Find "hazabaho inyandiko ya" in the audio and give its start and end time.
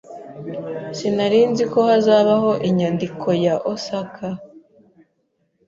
1.87-3.55